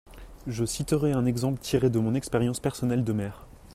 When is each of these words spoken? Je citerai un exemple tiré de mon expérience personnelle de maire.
Je 0.47 0.65
citerai 0.65 1.11
un 1.11 1.27
exemple 1.27 1.59
tiré 1.59 1.91
de 1.91 1.99
mon 1.99 2.15
expérience 2.15 2.59
personnelle 2.59 3.03
de 3.03 3.13
maire. 3.13 3.45